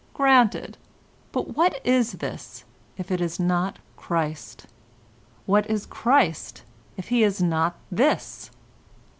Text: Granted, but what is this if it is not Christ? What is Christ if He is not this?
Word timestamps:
Granted, 0.15 0.79
but 1.31 1.55
what 1.55 1.79
is 1.85 2.13
this 2.13 2.63
if 2.97 3.11
it 3.11 3.21
is 3.21 3.39
not 3.39 3.77
Christ? 3.97 4.65
What 5.45 5.69
is 5.69 5.85
Christ 5.85 6.63
if 6.97 7.09
He 7.09 7.21
is 7.21 7.39
not 7.39 7.77
this? 7.91 8.49